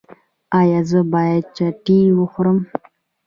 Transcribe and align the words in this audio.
ایا 0.59 0.79
زه 0.89 0.99
باید 1.13 1.43
چتني 1.57 1.99
وخورم؟ 2.19 2.59